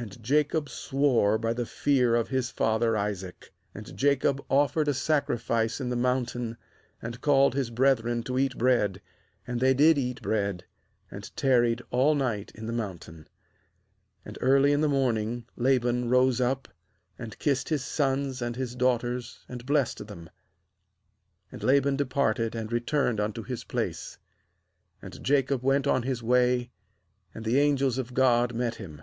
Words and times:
And 0.00 0.22
Jacob 0.22 0.68
swore 0.68 1.38
by 1.38 1.52
the 1.52 1.66
Fear 1.66 2.14
of 2.14 2.28
his 2.28 2.50
father 2.52 2.96
Isaac. 2.96 3.52
MAnd 3.74 3.96
Jacob 3.96 4.40
offered 4.48 4.86
a 4.86 4.94
sacrifice 4.94 5.80
in 5.80 5.88
the 5.88 5.96
mountain, 5.96 6.56
and 7.02 7.20
called 7.20 7.54
his 7.54 7.70
brethren 7.70 8.22
to 8.22 8.38
eat 8.38 8.56
bread; 8.56 9.00
and 9.44 9.58
they 9.58 9.74
did 9.74 9.98
eat 9.98 10.22
bread, 10.22 10.64
and 11.10 11.36
tarried 11.36 11.82
all 11.90 12.14
night 12.14 12.52
in 12.54 12.66
the 12.66 12.72
mountain, 12.72 13.26
O 13.26 13.28
O 13.28 13.28
And 14.26 14.38
early 14.40 14.70
in 14.70 14.82
the 14.82 14.88
morning 14.88 15.46
Laban 15.56 16.04
^^ 16.04 16.08
rose 16.08 16.40
up, 16.40 16.68
and 17.18 17.36
kissed 17.40 17.68
his 17.68 17.84
sons 17.84 18.40
and 18.40 18.54
his 18.54 18.76
daughters, 18.76 19.44
and 19.48 19.66
blessed 19.66 20.06
them. 20.06 20.30
And 21.50 21.64
Laban 21.64 21.96
departed, 21.96 22.54
and 22.54 22.70
returned 22.70 23.18
unto 23.18 23.42
his 23.42 23.64
place. 23.64 24.16
2And 25.02 25.22
Jacob 25.22 25.64
went 25.64 25.88
on 25.88 26.04
his 26.04 26.22
way, 26.22 26.70
and 27.34 27.44
the 27.44 27.58
angels 27.58 27.98
of 27.98 28.14
God 28.14 28.54
met 28.54 28.76
him. 28.76 29.02